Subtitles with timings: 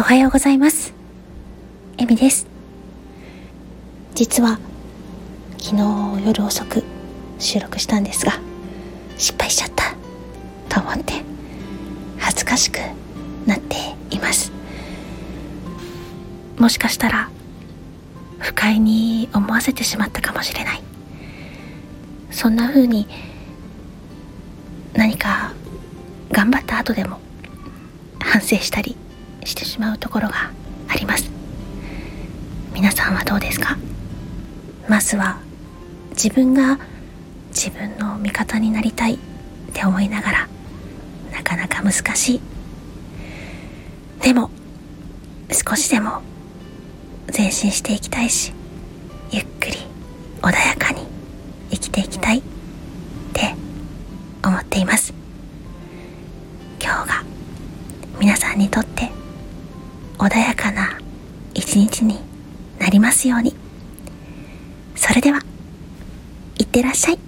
[0.00, 0.94] おはようございます。
[1.98, 2.46] エミです。
[4.14, 4.60] 実は、
[5.58, 6.84] 昨日夜遅く
[7.40, 8.38] 収録したんですが、
[9.16, 9.96] 失敗しちゃった
[10.68, 11.14] と思って、
[12.16, 12.78] 恥ずかしく
[13.44, 13.74] なって
[14.10, 14.52] います。
[16.58, 17.28] もしかしたら、
[18.38, 20.82] 不快に思わせてしまったかもしれない。
[22.30, 23.08] そんな風に、
[24.94, 25.54] 何か
[26.30, 27.18] 頑張った後でも
[28.20, 28.96] 反省したり
[29.48, 30.50] してしまうところが
[30.88, 31.30] あります。
[32.74, 33.76] 皆さんはどうですか？
[34.88, 35.40] まずは
[36.10, 36.78] 自分が
[37.48, 39.18] 自分の味方になりたいっ
[39.72, 40.48] て思いながら
[41.32, 42.40] なかなか難しい。
[44.22, 44.50] でも
[45.50, 46.22] 少しでも
[47.36, 48.52] 前進していきたいし
[49.30, 49.76] ゆっくり
[50.42, 51.06] 穏やかに
[51.70, 52.42] 生きていきたいっ
[53.32, 53.54] て
[54.44, 55.14] 思っています。
[56.80, 57.24] 今日が
[58.20, 59.10] 皆さんにとって
[60.18, 60.98] 穏やかな
[61.54, 62.18] 一日に
[62.78, 63.54] なりますように。
[64.96, 65.40] それでは
[66.58, 67.27] いってらっしゃい。